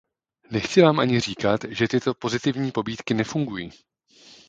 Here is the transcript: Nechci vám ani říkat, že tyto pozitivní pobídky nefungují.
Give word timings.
Nechci 0.51 0.81
vám 0.81 0.99
ani 0.99 1.19
říkat, 1.19 1.61
že 1.69 1.87
tyto 1.87 2.13
pozitivní 2.13 2.71
pobídky 2.71 3.13
nefungují. 3.13 3.71